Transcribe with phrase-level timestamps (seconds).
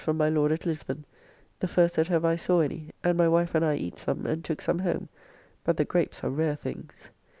[0.01, 1.05] ]from my Lord at Lisbon,
[1.59, 4.43] the first that ever I saw any, and my wife and I eat some, and
[4.43, 5.09] took some home;
[5.63, 7.11] but the grapes are rare things.